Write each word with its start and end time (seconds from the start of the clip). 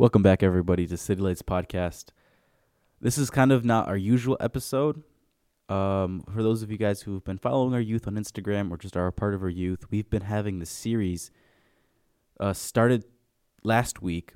Welcome 0.00 0.22
back, 0.22 0.44
everybody, 0.44 0.86
to 0.86 0.96
City 0.96 1.20
Lights 1.20 1.42
Podcast. 1.42 2.10
This 3.00 3.18
is 3.18 3.30
kind 3.30 3.50
of 3.50 3.64
not 3.64 3.88
our 3.88 3.96
usual 3.96 4.36
episode. 4.38 5.02
Um, 5.68 6.22
for 6.32 6.40
those 6.40 6.62
of 6.62 6.70
you 6.70 6.78
guys 6.78 7.02
who've 7.02 7.24
been 7.24 7.36
following 7.36 7.74
our 7.74 7.80
youth 7.80 8.06
on 8.06 8.14
Instagram 8.14 8.70
or 8.70 8.76
just 8.76 8.96
are 8.96 9.08
a 9.08 9.12
part 9.12 9.34
of 9.34 9.42
our 9.42 9.48
youth, 9.48 9.90
we've 9.90 10.08
been 10.08 10.22
having 10.22 10.60
this 10.60 10.70
series 10.70 11.32
uh, 12.38 12.52
started 12.52 13.06
last 13.64 14.00
week, 14.00 14.34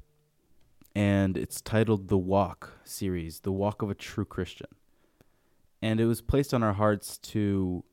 and 0.97 1.39
it's 1.39 1.61
titled 1.61 2.09
The 2.09 2.19
Walk 2.19 2.81
series, 2.83 3.39
The 3.39 3.53
Walk 3.53 3.83
of 3.83 3.91
a 3.91 3.95
True 3.95 4.25
Christian. 4.25 4.67
And 5.81 6.01
it 6.01 6.07
was 6.07 6.21
placed 6.21 6.53
on 6.53 6.65
our 6.65 6.73
hearts 6.73 7.19
to, 7.19 7.85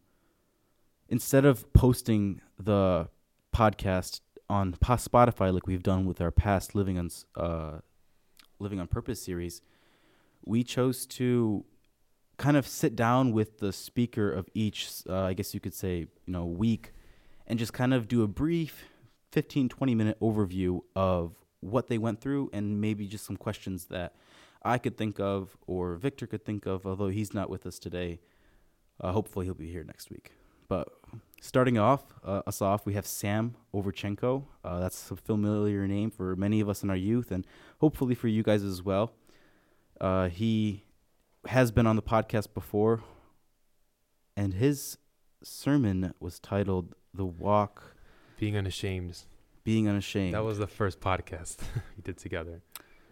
instead 1.07 1.45
of 1.45 1.71
posting 1.73 2.41
the 2.57 3.09
podcast 3.55 4.21
on 4.49 4.73
Spotify 4.73 5.53
like 5.53 5.67
we've 5.67 5.83
done 5.83 6.05
with 6.05 6.19
our 6.19 6.31
past 6.31 6.75
Living 6.75 6.97
on 6.97 7.09
uh, 7.35 7.79
Living 8.59 8.79
on 8.79 8.87
Purpose 8.87 9.21
series, 9.21 9.61
we 10.43 10.63
chose 10.63 11.05
to 11.05 11.63
kind 12.37 12.57
of 12.57 12.67
sit 12.67 12.95
down 12.95 13.31
with 13.31 13.59
the 13.59 13.71
speaker 13.71 14.31
of 14.31 14.49
each, 14.53 14.89
uh, 15.07 15.23
I 15.23 15.33
guess 15.33 15.53
you 15.53 15.59
could 15.59 15.73
say, 15.73 15.99
you 15.99 16.33
know, 16.33 16.45
week, 16.45 16.93
and 17.45 17.59
just 17.59 17.73
kind 17.73 17.93
of 17.93 18.07
do 18.07 18.23
a 18.23 18.27
brief 18.27 18.85
15, 19.31 19.69
20 19.69 19.95
minute 19.95 20.19
overview 20.19 20.81
of 20.95 21.35
what 21.59 21.87
they 21.87 21.97
went 21.97 22.21
through 22.21 22.49
and 22.53 22.79
maybe 22.79 23.05
just 23.05 23.25
some 23.25 23.37
questions 23.37 23.85
that 23.85 24.15
I 24.63 24.77
could 24.77 24.97
think 24.97 25.19
of 25.19 25.57
or 25.67 25.95
Victor 25.95 26.25
could 26.25 26.45
think 26.45 26.65
of, 26.65 26.85
although 26.85 27.09
he's 27.09 27.33
not 27.33 27.49
with 27.49 27.65
us 27.65 27.77
today. 27.79 28.19
Uh, 29.01 29.11
hopefully, 29.11 29.45
he'll 29.45 29.53
be 29.53 29.71
here 29.71 29.83
next 29.83 30.09
week. 30.09 30.33
But 30.69 30.87
starting 31.41 31.77
off, 31.77 32.03
uh, 32.23 32.43
us 32.47 32.61
off, 32.61 32.85
we 32.85 32.93
have 32.93 33.05
Sam 33.05 33.55
Overchenko. 33.73 34.45
Uh, 34.63 34.79
that's 34.79 35.11
a 35.11 35.15
familiar 35.17 35.87
name 35.87 36.11
for 36.11 36.35
many 36.37 36.61
of 36.61 36.69
us 36.69 36.83
in 36.83 36.89
our 36.89 36.95
youth, 36.95 37.31
and 37.31 37.45
hopefully 37.79 38.15
for 38.15 38.27
you 38.29 38.43
guys 38.43 38.63
as 38.63 38.81
well. 38.81 39.11
Uh, 39.99 40.29
he 40.29 40.85
has 41.47 41.71
been 41.71 41.85
on 41.87 41.95
the 41.97 42.01
podcast 42.01 42.53
before, 42.53 43.01
and 44.37 44.53
his 44.53 44.97
sermon 45.43 46.13
was 46.19 46.39
titled 46.39 46.95
"The 47.13 47.25
Walk." 47.25 47.95
Being 48.39 48.55
unashamed. 48.55 49.17
Being 49.65 49.89
unashamed. 49.89 50.33
That 50.33 50.43
was 50.43 50.57
the 50.59 50.67
first 50.67 50.99
podcast 51.01 51.57
we 51.97 52.01
did 52.03 52.17
together. 52.17 52.61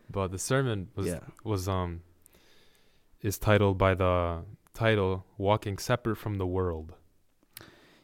But 0.10 0.32
the 0.32 0.40
sermon 0.40 0.90
was 0.96 1.08
Yeah. 1.08 1.20
was 1.44 1.68
um 1.68 2.02
is 3.22 3.38
titled 3.38 3.78
by 3.78 3.94
the 3.96 4.44
title 4.74 5.26
"Walking 5.38 5.78
Separate 5.80 6.18
from 6.18 6.36
the 6.36 6.46
World." 6.48 6.94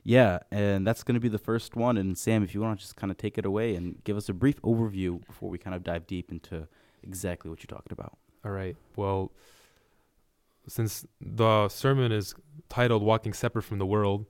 Yeah, 0.04 0.40
and 0.52 0.86
that's 0.86 1.04
going 1.04 1.16
to 1.16 1.22
be 1.22 1.30
the 1.30 1.38
first 1.38 1.76
one. 1.76 1.98
And 1.98 2.18
Sam, 2.18 2.44
if 2.44 2.54
you 2.54 2.62
want 2.62 2.80
to 2.80 2.84
just 2.84 2.96
kind 2.96 3.10
of 3.10 3.18
take 3.18 3.38
it 3.38 3.46
away 3.46 3.76
and 3.76 4.04
give 4.04 4.18
us 4.18 4.28
a 4.28 4.34
brief 4.34 4.62
overview 4.62 5.26
before 5.26 5.50
we 5.50 5.58
kind 5.58 5.76
of 5.76 5.84
dive 5.84 6.08
deep 6.08 6.32
into 6.32 6.68
exactly 7.04 7.50
what 7.50 7.60
you're 7.62 7.78
talking 7.78 7.92
about. 7.92 8.18
All 8.44 8.52
right. 8.52 8.76
Well, 8.98 9.32
since 10.68 11.06
the 11.22 11.70
sermon 11.70 12.12
is 12.12 12.36
titled 12.70 13.02
"Walking 13.02 13.34
Separate 13.34 13.64
from 13.64 13.80
the 13.80 13.86
World," 13.86 14.26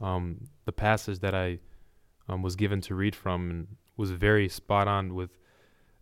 um, 0.00 0.48
the 0.64 0.72
passage 0.72 1.20
that 1.20 1.34
I 1.34 1.58
um, 2.28 2.42
was 2.42 2.56
given 2.56 2.80
to 2.82 2.94
read 2.94 3.14
from 3.14 3.68
was 3.96 4.10
very 4.10 4.48
spot 4.48 4.88
on 4.88 5.14
with 5.14 5.38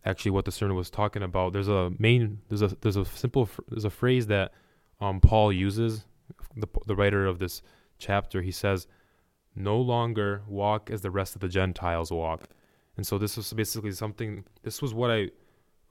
actually 0.05 0.31
what 0.31 0.45
the 0.45 0.51
sermon 0.51 0.75
was 0.75 0.89
talking 0.89 1.23
about. 1.23 1.53
There's 1.53 1.67
a 1.67 1.91
main 1.99 2.39
there's 2.49 2.61
a 2.61 2.75
there's 2.81 2.97
a 2.97 3.05
simple 3.05 3.47
there's 3.69 3.85
a 3.85 3.89
phrase 3.89 4.27
that 4.27 4.53
um, 4.99 5.19
Paul 5.19 5.51
uses, 5.51 6.05
the 6.55 6.67
the 6.87 6.95
writer 6.95 7.25
of 7.25 7.39
this 7.39 7.61
chapter. 7.99 8.41
He 8.41 8.51
says, 8.51 8.87
"No 9.55 9.79
longer 9.79 10.43
walk 10.47 10.89
as 10.89 11.01
the 11.01 11.11
rest 11.11 11.35
of 11.35 11.41
the 11.41 11.47
Gentiles 11.47 12.11
walk," 12.11 12.49
and 12.97 13.05
so 13.05 13.17
this 13.17 13.37
was 13.37 13.51
basically 13.53 13.91
something. 13.91 14.45
This 14.63 14.81
was 14.81 14.93
what 14.93 15.11
I 15.11 15.29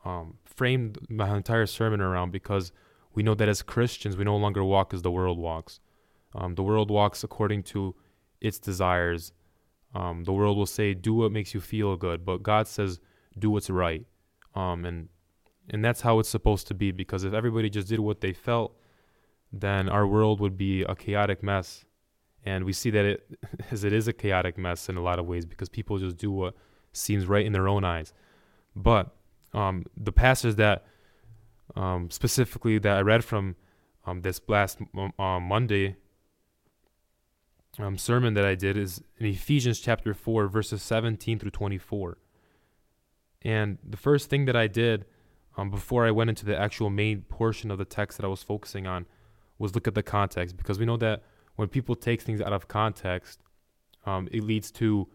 um, 0.04 0.38
framed 0.44 0.98
my 1.08 1.34
entire 1.36 1.66
sermon 1.66 2.00
around 2.00 2.32
because 2.32 2.72
we 3.14 3.22
know 3.22 3.34
that 3.34 3.48
as 3.48 3.62
Christians, 3.62 4.16
we 4.16 4.24
no 4.24 4.36
longer 4.36 4.64
walk 4.64 4.94
as 4.94 5.02
the 5.02 5.10
world 5.10 5.38
walks. 5.38 5.80
Um, 6.34 6.54
the 6.54 6.62
world 6.62 6.90
walks 6.90 7.22
according 7.22 7.64
to 7.64 7.94
its 8.40 8.58
desires. 8.58 9.32
Um, 9.94 10.24
the 10.24 10.32
world 10.32 10.56
will 10.56 10.66
say, 10.66 10.94
"Do 10.94 11.14
what 11.14 11.32
makes 11.32 11.54
you 11.54 11.60
feel 11.60 11.96
good," 11.96 12.24
but 12.24 12.42
God 12.42 12.66
says, 12.66 13.00
"Do 13.38 13.50
what's 13.50 13.68
right," 13.70 14.06
um, 14.54 14.84
and 14.84 15.08
and 15.68 15.84
that's 15.84 16.00
how 16.00 16.18
it's 16.18 16.28
supposed 16.28 16.66
to 16.68 16.74
be. 16.74 16.90
Because 16.90 17.24
if 17.24 17.34
everybody 17.34 17.68
just 17.70 17.88
did 17.88 18.00
what 18.00 18.20
they 18.20 18.32
felt, 18.32 18.76
then 19.52 19.88
our 19.88 20.06
world 20.06 20.40
would 20.40 20.56
be 20.56 20.82
a 20.82 20.94
chaotic 20.94 21.42
mess. 21.42 21.84
And 22.44 22.64
we 22.64 22.72
see 22.72 22.90
that 22.90 23.04
it 23.04 23.38
as 23.70 23.84
it 23.84 23.92
is 23.92 24.08
a 24.08 24.12
chaotic 24.12 24.58
mess 24.58 24.88
in 24.88 24.96
a 24.96 25.02
lot 25.02 25.18
of 25.18 25.26
ways 25.26 25.46
because 25.46 25.68
people 25.68 25.98
just 25.98 26.16
do 26.16 26.30
what 26.30 26.54
seems 26.92 27.26
right 27.26 27.44
in 27.44 27.52
their 27.52 27.68
own 27.68 27.84
eyes. 27.84 28.12
But 28.74 29.14
um, 29.52 29.84
the 29.96 30.12
passage 30.12 30.56
that 30.56 30.86
um, 31.76 32.10
specifically 32.10 32.78
that 32.78 32.98
I 32.98 33.00
read 33.00 33.24
from 33.24 33.56
um, 34.06 34.22
this 34.22 34.40
last 34.48 34.78
uh, 35.18 35.40
Monday 35.40 35.96
um, 37.78 37.96
sermon 37.96 38.34
that 38.34 38.44
I 38.44 38.54
did 38.54 38.76
is 38.76 39.02
in 39.18 39.26
Ephesians 39.26 39.80
chapter 39.80 40.12
4, 40.12 40.48
verses 40.48 40.82
17 40.82 41.38
through 41.38 41.50
24. 41.50 42.18
And 43.42 43.78
the 43.82 43.96
first 43.96 44.28
thing 44.28 44.44
that 44.44 44.56
I 44.56 44.66
did 44.66 45.06
um, 45.56 45.70
before 45.70 46.06
I 46.06 46.10
went 46.10 46.30
into 46.30 46.44
the 46.44 46.58
actual 46.58 46.90
main 46.90 47.22
portion 47.22 47.70
of 47.70 47.78
the 47.78 47.84
text 47.84 48.18
that 48.18 48.24
I 48.24 48.28
was 48.28 48.42
focusing 48.42 48.86
on 48.86 49.06
was 49.58 49.74
look 49.74 49.88
at 49.88 49.94
the 49.94 50.02
context 50.02 50.56
because 50.56 50.78
we 50.78 50.86
know 50.86 50.96
that 50.98 51.22
when 51.56 51.68
people 51.68 51.94
take 51.94 52.22
things 52.22 52.40
out 52.40 52.52
of 52.52 52.68
context, 52.68 53.40
um, 54.04 54.28
it 54.32 54.42
leads 54.42 54.70
to 54.72 55.08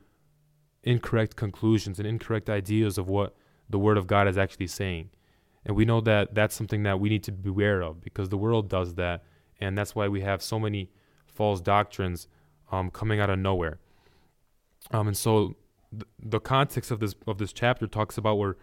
incorrect 0.83 1.35
conclusions 1.35 1.99
and 1.99 2.07
incorrect 2.07 2.49
ideas 2.49 2.97
of 2.97 3.09
what 3.09 3.35
the 3.69 3.79
Word 3.79 3.97
of 3.97 4.07
God 4.07 4.27
is 4.27 4.37
actually 4.37 4.67
saying. 4.67 5.09
And 5.65 5.75
we 5.75 5.83
know 5.83 5.99
that 6.01 6.33
that's 6.33 6.55
something 6.55 6.83
that 6.83 6.99
we 6.99 7.09
need 7.09 7.23
to 7.23 7.31
beware 7.31 7.81
of 7.81 8.01
because 8.01 8.29
the 8.29 8.37
world 8.37 8.69
does 8.69 8.95
that. 8.95 9.23
And 9.59 9.77
that's 9.77 9.95
why 9.95 10.07
we 10.07 10.21
have 10.21 10.41
so 10.41 10.59
many 10.59 10.89
false 11.25 11.59
doctrines 11.59 12.27
um, 12.71 12.89
coming 12.89 13.19
out 13.19 13.29
of 13.29 13.39
nowhere. 13.39 13.79
Um, 14.91 15.07
and 15.07 15.17
so 15.17 15.55
th- 15.91 16.03
the 16.19 16.39
context 16.39 16.91
of 16.91 16.99
this 16.99 17.15
of 17.25 17.37
this 17.37 17.51
chapter 17.51 17.87
talks 17.87 18.17
about 18.17 18.35
where 18.35 18.55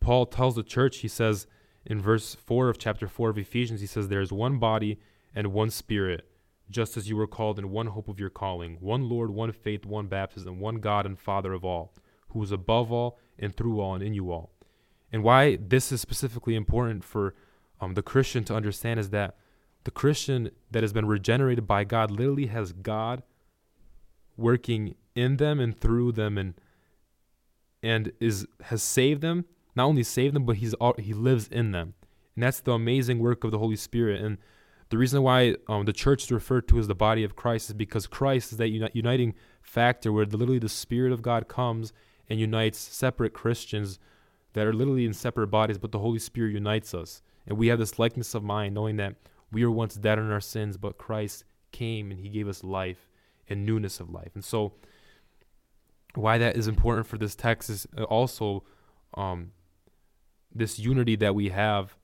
Paul 0.00 0.26
tells 0.26 0.54
the 0.54 0.62
church, 0.62 0.98
he 0.98 1.08
says 1.08 1.46
in 1.86 2.00
verse 2.00 2.34
4 2.34 2.68
of 2.68 2.78
chapter 2.78 3.08
4 3.08 3.30
of 3.30 3.38
Ephesians, 3.38 3.80
he 3.80 3.86
says, 3.86 4.08
There 4.08 4.20
is 4.20 4.32
one 4.32 4.58
body 4.58 4.98
and 5.34 5.52
one 5.52 5.70
spirit, 5.70 6.28
just 6.70 6.96
as 6.96 7.08
you 7.08 7.16
were 7.16 7.26
called 7.26 7.58
in 7.58 7.70
one 7.70 7.88
hope 7.88 8.08
of 8.08 8.18
your 8.18 8.30
calling, 8.30 8.78
one 8.80 9.08
Lord, 9.08 9.30
one 9.30 9.52
faith, 9.52 9.84
one 9.84 10.06
baptism, 10.06 10.60
one 10.60 10.76
God 10.76 11.06
and 11.06 11.18
Father 11.18 11.52
of 11.52 11.64
all, 11.64 11.92
who 12.28 12.42
is 12.42 12.50
above 12.50 12.90
all 12.90 13.18
and 13.38 13.54
through 13.54 13.80
all 13.80 13.94
and 13.94 14.02
in 14.02 14.14
you 14.14 14.32
all. 14.32 14.50
And 15.12 15.22
why 15.22 15.56
this 15.56 15.92
is 15.92 16.00
specifically 16.00 16.56
important 16.56 17.04
for 17.04 17.34
um, 17.80 17.94
the 17.94 18.02
Christian 18.02 18.44
to 18.44 18.54
understand 18.54 18.98
is 18.98 19.10
that 19.10 19.36
the 19.84 19.90
Christian 19.90 20.50
that 20.70 20.82
has 20.82 20.92
been 20.92 21.06
regenerated 21.06 21.66
by 21.66 21.84
God 21.84 22.10
literally 22.10 22.46
has 22.46 22.72
God 22.72 23.22
working 24.36 24.96
in 25.14 25.36
them 25.36 25.60
and 25.60 25.78
through 25.78 26.12
them 26.12 26.36
and 26.36 26.54
and 27.82 28.10
is 28.18 28.46
has 28.62 28.82
saved 28.82 29.20
them 29.20 29.44
not 29.76 29.84
only 29.84 30.02
saved 30.02 30.34
them 30.34 30.44
but 30.44 30.56
he's 30.56 30.74
al- 30.80 30.96
he 30.98 31.12
lives 31.12 31.46
in 31.48 31.70
them 31.70 31.94
and 32.34 32.42
that's 32.42 32.60
the 32.60 32.72
amazing 32.72 33.20
work 33.20 33.44
of 33.44 33.52
the 33.52 33.58
Holy 33.58 33.76
Spirit 33.76 34.20
and 34.20 34.38
the 34.90 34.98
reason 34.98 35.22
why 35.22 35.56
um, 35.68 35.84
the 35.84 35.92
church 35.92 36.24
is 36.24 36.32
referred 36.32 36.68
to 36.68 36.78
as 36.78 36.88
the 36.88 36.94
body 36.94 37.24
of 37.24 37.36
Christ 37.36 37.70
is 37.70 37.74
because 37.74 38.06
Christ 38.06 38.52
is 38.52 38.58
that 38.58 38.68
uni- 38.68 38.90
uniting 38.92 39.34
factor 39.62 40.12
where 40.12 40.26
the, 40.26 40.36
literally 40.36 40.58
the 40.58 40.68
Spirit 40.68 41.12
of 41.12 41.22
God 41.22 41.48
comes 41.48 41.92
and 42.28 42.38
unites 42.38 42.78
separate 42.78 43.32
Christians 43.32 43.98
that 44.52 44.66
are 44.66 44.72
literally 44.72 45.04
in 45.04 45.12
separate 45.12 45.48
bodies, 45.48 45.78
but 45.78 45.92
the 45.92 45.98
Holy 45.98 46.18
Spirit 46.18 46.52
unites 46.52 46.94
us. 46.94 47.22
And 47.46 47.58
we 47.58 47.68
have 47.68 47.78
this 47.78 47.98
likeness 47.98 48.34
of 48.34 48.42
mind, 48.42 48.74
knowing 48.74 48.96
that 48.96 49.16
we 49.52 49.64
were 49.64 49.70
once 49.70 49.94
dead 49.94 50.18
in 50.18 50.30
our 50.30 50.40
sins, 50.40 50.76
but 50.76 50.98
Christ 50.98 51.44
came 51.72 52.10
and 52.10 52.20
He 52.20 52.28
gave 52.28 52.48
us 52.48 52.64
life 52.64 53.08
and 53.48 53.66
newness 53.66 54.00
of 54.00 54.10
life. 54.10 54.30
And 54.34 54.44
so, 54.44 54.72
why 56.14 56.38
that 56.38 56.56
is 56.56 56.68
important 56.68 57.06
for 57.06 57.18
this 57.18 57.34
text 57.34 57.68
is 57.68 57.86
uh, 57.98 58.04
also 58.04 58.64
um, 59.14 59.50
this 60.54 60.78
unity 60.78 61.16
that 61.16 61.34
we 61.34 61.48
have 61.48 61.96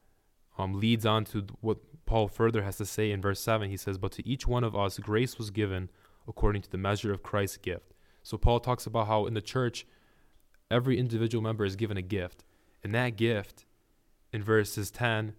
um, 0.59 0.79
leads 0.79 1.07
on 1.07 1.25
to 1.27 1.47
what 1.61 1.79
Paul 2.11 2.27
further 2.27 2.65
has 2.65 2.77
to 2.79 2.85
say 2.85 3.13
in 3.13 3.21
verse 3.21 3.39
7. 3.39 3.71
He 3.71 3.77
says, 3.77 3.97
But 3.97 4.11
to 4.13 4.29
each 4.29 4.45
one 4.45 4.65
of 4.65 4.75
us 4.75 4.99
grace 4.99 5.39
was 5.39 5.53
given 5.53 5.91
according 6.27 6.61
to 6.63 6.69
the 6.69 6.77
measure 6.77 7.13
of 7.13 7.23
Christ's 7.23 7.59
gift. 7.59 7.95
So, 8.25 8.37
Paul 8.37 8.59
talks 8.59 8.85
about 8.85 9.07
how 9.07 9.27
in 9.27 9.35
the 9.35 9.41
church, 9.41 9.87
every 10.73 10.99
individual 10.99 11.41
member 11.41 11.65
is 11.65 11.77
given 11.77 11.97
a 11.97 12.03
gift. 12.03 12.43
And 12.83 12.93
that 12.97 13.15
gift, 13.15 13.65
in 14.33 14.43
verses 14.43 14.91
10, 14.91 15.35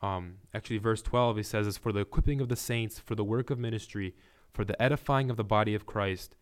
um, 0.00 0.36
actually, 0.54 0.78
verse 0.78 1.02
12, 1.02 1.36
he 1.36 1.42
says, 1.42 1.66
is 1.66 1.76
for 1.76 1.92
the 1.92 2.00
equipping 2.00 2.40
of 2.40 2.48
the 2.48 2.56
saints, 2.56 2.98
for 2.98 3.14
the 3.14 3.22
work 3.22 3.50
of 3.50 3.58
ministry, 3.58 4.14
for 4.50 4.64
the 4.64 4.80
edifying 4.80 5.28
of 5.28 5.36
the 5.36 5.44
body 5.44 5.74
of 5.74 5.84
Christ, 5.84 6.36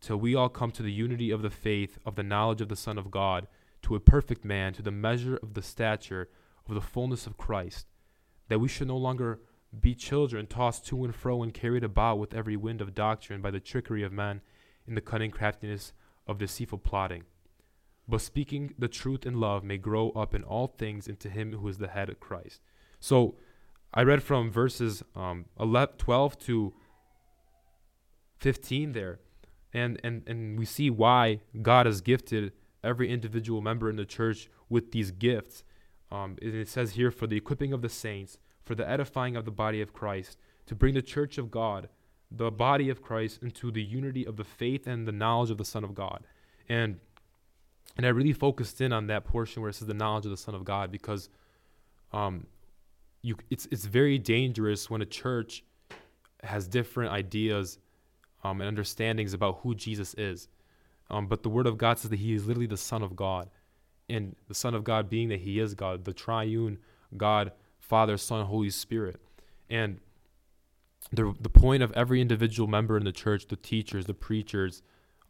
till 0.00 0.16
we 0.16 0.34
all 0.34 0.48
come 0.48 0.72
to 0.72 0.82
the 0.82 0.90
unity 0.90 1.30
of 1.30 1.42
the 1.42 1.50
faith, 1.50 1.98
of 2.04 2.16
the 2.16 2.24
knowledge 2.24 2.60
of 2.60 2.68
the 2.68 2.74
Son 2.74 2.98
of 2.98 3.12
God, 3.12 3.46
to 3.82 3.94
a 3.94 4.00
perfect 4.00 4.44
man, 4.44 4.72
to 4.72 4.82
the 4.82 4.90
measure 4.90 5.36
of 5.36 5.54
the 5.54 5.62
stature 5.62 6.28
of 6.68 6.74
the 6.74 6.80
fullness 6.80 7.28
of 7.28 7.36
Christ, 7.36 7.86
that 8.50 8.58
we 8.58 8.68
should 8.68 8.88
no 8.88 8.96
longer 8.96 9.40
be 9.80 9.94
children 9.94 10.46
tossed 10.46 10.84
to 10.84 11.04
and 11.04 11.14
fro 11.14 11.42
and 11.42 11.54
carried 11.54 11.84
about 11.84 12.18
with 12.18 12.34
every 12.34 12.56
wind 12.56 12.80
of 12.80 12.94
doctrine 12.94 13.40
by 13.40 13.50
the 13.50 13.60
trickery 13.60 14.02
of 14.02 14.12
men 14.12 14.42
in 14.86 14.96
the 14.96 15.00
cunning 15.00 15.30
craftiness 15.30 15.92
of 16.26 16.36
deceitful 16.36 16.78
plotting. 16.78 17.24
but 18.08 18.20
speaking 18.20 18.74
the 18.76 18.88
truth 18.88 19.24
in 19.24 19.38
love 19.38 19.62
may 19.62 19.78
grow 19.78 20.10
up 20.10 20.34
in 20.34 20.42
all 20.42 20.66
things 20.66 21.06
into 21.06 21.30
him 21.30 21.52
who 21.52 21.68
is 21.68 21.78
the 21.78 21.88
head 21.88 22.08
of 22.08 22.18
Christ. 22.18 22.60
So 22.98 23.36
I 23.94 24.02
read 24.02 24.22
from 24.22 24.50
verses 24.50 25.04
um, 25.14 25.46
11, 25.58 25.96
12 25.98 26.38
to 26.40 26.74
15 28.38 28.92
there. 28.92 29.20
And, 29.72 30.00
and, 30.02 30.22
and 30.26 30.58
we 30.58 30.64
see 30.64 30.90
why 30.90 31.40
God 31.62 31.86
has 31.86 32.00
gifted 32.00 32.52
every 32.82 33.08
individual 33.08 33.60
member 33.60 33.88
in 33.88 33.94
the 33.94 34.04
church 34.04 34.48
with 34.68 34.90
these 34.90 35.12
gifts. 35.12 35.62
Um, 36.10 36.36
it 36.42 36.68
says 36.68 36.92
here, 36.92 37.10
for 37.10 37.26
the 37.26 37.36
equipping 37.36 37.72
of 37.72 37.82
the 37.82 37.88
saints, 37.88 38.38
for 38.64 38.74
the 38.74 38.88
edifying 38.88 39.36
of 39.36 39.44
the 39.44 39.50
body 39.50 39.80
of 39.80 39.92
Christ, 39.92 40.36
to 40.66 40.74
bring 40.74 40.94
the 40.94 41.02
church 41.02 41.38
of 41.38 41.50
God, 41.50 41.88
the 42.30 42.50
body 42.50 42.90
of 42.90 43.02
Christ, 43.02 43.42
into 43.42 43.70
the 43.70 43.82
unity 43.82 44.26
of 44.26 44.36
the 44.36 44.44
faith 44.44 44.86
and 44.86 45.06
the 45.06 45.12
knowledge 45.12 45.50
of 45.50 45.58
the 45.58 45.64
Son 45.64 45.84
of 45.84 45.94
God. 45.94 46.24
And 46.68 47.00
and 47.96 48.06
I 48.06 48.10
really 48.10 48.32
focused 48.32 48.80
in 48.80 48.92
on 48.92 49.08
that 49.08 49.24
portion 49.24 49.62
where 49.62 49.70
it 49.70 49.74
says 49.74 49.88
the 49.88 49.94
knowledge 49.94 50.24
of 50.24 50.30
the 50.30 50.36
Son 50.36 50.54
of 50.54 50.64
God 50.64 50.92
because 50.92 51.28
um, 52.12 52.46
you 53.22 53.36
it's 53.50 53.66
it's 53.70 53.84
very 53.84 54.18
dangerous 54.18 54.88
when 54.88 55.02
a 55.02 55.06
church 55.06 55.64
has 56.42 56.66
different 56.66 57.12
ideas 57.12 57.78
um, 58.42 58.60
and 58.60 58.68
understandings 58.68 59.34
about 59.34 59.58
who 59.62 59.74
Jesus 59.74 60.14
is. 60.14 60.48
Um, 61.10 61.26
but 61.26 61.42
the 61.42 61.48
Word 61.48 61.66
of 61.66 61.76
God 61.76 61.98
says 61.98 62.10
that 62.10 62.20
He 62.20 62.34
is 62.34 62.46
literally 62.46 62.66
the 62.66 62.76
Son 62.76 63.02
of 63.02 63.16
God, 63.16 63.50
and 64.10 64.36
the 64.48 64.54
Son 64.54 64.74
of 64.74 64.84
God 64.84 65.08
being 65.08 65.28
that 65.28 65.40
He 65.40 65.58
is 65.58 65.74
God, 65.74 66.04
the 66.04 66.12
Triune 66.12 66.78
God, 67.16 67.52
Father, 67.78 68.16
Son, 68.16 68.44
Holy 68.46 68.70
Spirit, 68.70 69.20
and 69.68 70.00
the 71.12 71.34
the 71.40 71.48
point 71.48 71.82
of 71.82 71.92
every 71.92 72.20
individual 72.20 72.68
member 72.68 72.96
in 72.96 73.04
the 73.04 73.12
church, 73.12 73.48
the 73.48 73.56
teachers, 73.56 74.06
the 74.06 74.14
preachers, 74.14 74.82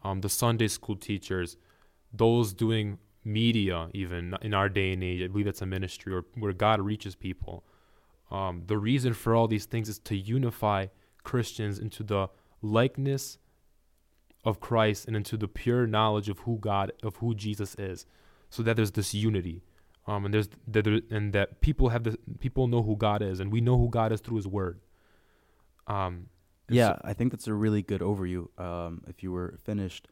um, 0.02 0.20
the 0.20 0.28
Sunday 0.28 0.68
school 0.68 0.96
teachers, 0.96 1.56
those 2.12 2.52
doing 2.52 2.98
media, 3.24 3.88
even 3.92 4.36
in 4.42 4.54
our 4.54 4.68
day 4.68 4.92
and 4.92 5.04
age, 5.04 5.22
I 5.22 5.28
believe 5.28 5.46
that's 5.46 5.62
a 5.62 5.66
ministry 5.66 6.12
or 6.12 6.24
where 6.34 6.52
God 6.52 6.80
reaches 6.80 7.14
people. 7.14 7.64
Um, 8.30 8.62
the 8.66 8.78
reason 8.78 9.12
for 9.12 9.34
all 9.34 9.48
these 9.48 9.66
things 9.66 9.88
is 9.88 9.98
to 10.00 10.16
unify 10.16 10.86
Christians 11.24 11.78
into 11.78 12.02
the 12.02 12.28
likeness 12.62 13.38
of 14.44 14.60
Christ 14.60 15.06
and 15.06 15.16
into 15.16 15.36
the 15.36 15.48
pure 15.48 15.86
knowledge 15.86 16.28
of 16.28 16.40
who 16.40 16.58
God, 16.58 16.92
of 17.02 17.16
who 17.16 17.34
Jesus 17.34 17.74
is, 17.74 18.06
so 18.50 18.62
that 18.62 18.76
there's 18.76 18.92
this 18.92 19.14
unity, 19.14 19.62
um, 20.06 20.24
and 20.24 20.34
there's 20.34 20.48
that 20.68 20.84
there, 20.84 21.00
and 21.10 21.32
that 21.32 21.60
people 21.60 21.88
have 21.88 22.04
the 22.04 22.18
people 22.38 22.66
know 22.66 22.82
who 22.82 22.96
God 22.96 23.22
is, 23.22 23.40
and 23.40 23.50
we 23.50 23.60
know 23.60 23.78
who 23.78 23.88
God 23.88 24.12
is 24.12 24.20
through 24.20 24.36
His 24.36 24.46
Word. 24.46 24.80
Um, 25.86 26.26
yeah, 26.68 26.94
so, 26.94 27.00
I 27.04 27.14
think 27.14 27.32
that's 27.32 27.46
a 27.46 27.54
really 27.54 27.82
good 27.82 28.00
overview. 28.00 28.48
Um, 28.60 29.02
if 29.08 29.22
you 29.22 29.32
were 29.32 29.58
finished, 29.64 30.08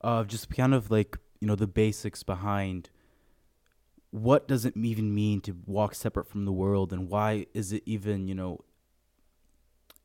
of 0.00 0.26
uh, 0.26 0.28
just 0.28 0.54
kind 0.54 0.74
of 0.74 0.90
like 0.90 1.18
you 1.40 1.48
know 1.48 1.56
the 1.56 1.66
basics 1.66 2.22
behind 2.22 2.90
what 4.10 4.48
does 4.48 4.64
it 4.64 4.76
even 4.76 5.14
mean 5.14 5.40
to 5.40 5.56
walk 5.66 5.94
separate 5.94 6.26
from 6.26 6.44
the 6.44 6.52
world 6.52 6.92
and 6.92 7.08
why 7.08 7.46
is 7.54 7.72
it 7.72 7.82
even 7.86 8.26
you 8.26 8.34
know 8.34 8.58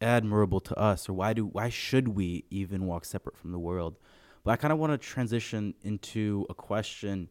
admirable 0.01 0.60
to 0.60 0.77
us 0.77 1.10
or 1.10 1.13
why 1.13 1.33
do 1.33 1.45
why 1.45 1.69
should 1.69 2.10
we 2.10 2.45
even 2.50 2.86
walk 2.86 3.06
separate 3.06 3.38
from 3.38 3.51
the 3.51 3.60
world 3.60 3.98
but 4.44 4.51
i 4.51 4.56
kind 4.56 4.72
of 4.72 4.77
want 4.77 4.92
to 4.92 4.98
transition 4.98 5.74
into 5.81 6.45
a 6.50 6.54
question 6.54 7.30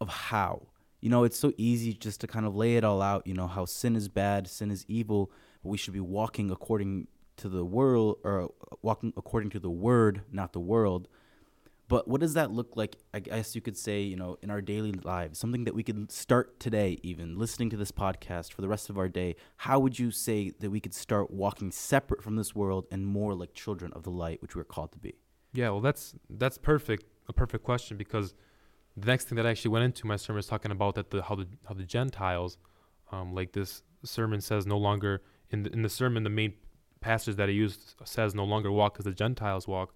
of 0.00 0.08
how 0.08 0.66
you 1.00 1.08
know 1.08 1.24
it's 1.24 1.38
so 1.38 1.52
easy 1.56 1.92
just 1.92 2.20
to 2.20 2.26
kind 2.26 2.46
of 2.46 2.54
lay 2.54 2.76
it 2.76 2.84
all 2.84 3.02
out 3.02 3.26
you 3.26 3.34
know 3.34 3.46
how 3.46 3.64
sin 3.64 3.96
is 3.96 4.08
bad 4.08 4.48
sin 4.48 4.70
is 4.70 4.84
evil 4.88 5.30
but 5.62 5.70
we 5.70 5.76
should 5.76 5.94
be 5.94 6.00
walking 6.00 6.50
according 6.50 7.06
to 7.36 7.48
the 7.48 7.64
world 7.64 8.18
or 8.24 8.50
walking 8.82 9.12
according 9.16 9.50
to 9.50 9.58
the 9.58 9.70
word 9.70 10.22
not 10.30 10.52
the 10.52 10.60
world 10.60 11.08
but 11.90 12.06
what 12.06 12.20
does 12.20 12.34
that 12.34 12.52
look 12.52 12.76
like? 12.76 12.98
I 13.12 13.18
guess 13.18 13.56
you 13.56 13.60
could 13.60 13.76
say, 13.76 14.00
you 14.02 14.14
know, 14.14 14.38
in 14.42 14.50
our 14.50 14.60
daily 14.60 14.92
lives, 14.92 15.40
something 15.40 15.64
that 15.64 15.74
we 15.74 15.82
could 15.82 16.12
start 16.12 16.60
today, 16.60 17.00
even 17.02 17.36
listening 17.36 17.68
to 17.70 17.76
this 17.76 17.90
podcast 17.90 18.52
for 18.52 18.62
the 18.62 18.68
rest 18.68 18.90
of 18.90 18.96
our 18.96 19.08
day. 19.08 19.34
How 19.56 19.80
would 19.80 19.98
you 19.98 20.12
say 20.12 20.52
that 20.60 20.70
we 20.70 20.78
could 20.78 20.94
start 20.94 21.32
walking 21.32 21.72
separate 21.72 22.22
from 22.22 22.36
this 22.36 22.54
world 22.54 22.86
and 22.92 23.04
more 23.04 23.34
like 23.34 23.54
children 23.54 23.92
of 23.92 24.04
the 24.04 24.10
light, 24.10 24.40
which 24.40 24.54
we're 24.54 24.62
called 24.62 24.92
to 24.92 25.00
be? 25.00 25.16
Yeah, 25.52 25.70
well, 25.70 25.80
that's 25.80 26.14
that's 26.30 26.58
perfect, 26.58 27.06
a 27.28 27.32
perfect 27.32 27.64
question 27.64 27.96
because 27.96 28.34
the 29.00 29.06
next 29.06 29.28
thing 29.28 29.36
that 29.36 29.46
I 29.46 29.50
actually 29.50 29.70
went 29.70 29.84
into 29.84 30.06
my 30.06 30.16
sermon 30.16 30.40
is 30.40 30.46
talking 30.46 30.70
about 30.70 30.94
that 30.94 31.10
the 31.10 31.22
how 31.22 31.34
the 31.34 31.46
how 31.66 31.74
the 31.74 31.84
Gentiles, 31.84 32.58
um, 33.12 33.34
like 33.34 33.52
this 33.52 33.82
sermon 34.04 34.40
says, 34.40 34.66
no 34.66 34.78
longer 34.78 35.22
in 35.50 35.62
the, 35.64 35.72
in 35.72 35.82
the 35.82 35.88
sermon 35.88 36.22
the 36.22 36.30
main 36.30 36.54
passage 37.00 37.36
that 37.36 37.48
I 37.48 37.52
used 37.52 37.94
says 38.04 38.34
no 38.34 38.44
longer 38.44 38.70
walk 38.70 38.96
as 38.98 39.04
the 39.04 39.12
Gentiles 39.12 39.66
walk. 39.66 39.94